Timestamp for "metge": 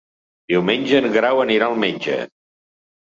1.85-2.17